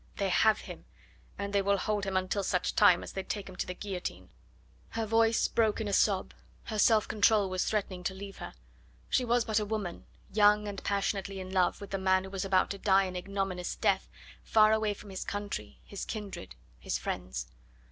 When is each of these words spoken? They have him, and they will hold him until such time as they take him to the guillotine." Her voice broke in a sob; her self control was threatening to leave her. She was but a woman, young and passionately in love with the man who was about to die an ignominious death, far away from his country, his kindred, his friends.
They 0.17 0.29
have 0.29 0.61
him, 0.61 0.85
and 1.37 1.53
they 1.53 1.61
will 1.61 1.77
hold 1.77 2.05
him 2.05 2.17
until 2.17 2.41
such 2.41 2.73
time 2.75 3.03
as 3.03 3.11
they 3.13 3.21
take 3.21 3.47
him 3.47 3.55
to 3.57 3.67
the 3.67 3.75
guillotine." 3.75 4.31
Her 4.89 5.05
voice 5.05 5.47
broke 5.47 5.79
in 5.79 5.87
a 5.87 5.93
sob; 5.93 6.33
her 6.63 6.79
self 6.79 7.07
control 7.07 7.51
was 7.51 7.65
threatening 7.65 8.03
to 8.05 8.15
leave 8.15 8.37
her. 8.39 8.55
She 9.09 9.23
was 9.23 9.45
but 9.45 9.59
a 9.59 9.63
woman, 9.65 10.07
young 10.33 10.67
and 10.67 10.83
passionately 10.83 11.39
in 11.39 11.51
love 11.51 11.79
with 11.79 11.91
the 11.91 11.99
man 11.99 12.23
who 12.23 12.31
was 12.31 12.43
about 12.43 12.71
to 12.71 12.79
die 12.79 13.03
an 13.03 13.15
ignominious 13.15 13.75
death, 13.75 14.09
far 14.41 14.71
away 14.73 14.95
from 14.95 15.11
his 15.11 15.23
country, 15.23 15.79
his 15.85 16.03
kindred, 16.03 16.55
his 16.79 16.97
friends. 16.97 17.45